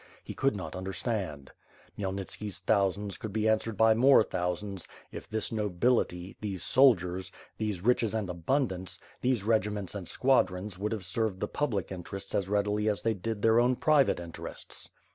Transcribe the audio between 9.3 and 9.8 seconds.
regi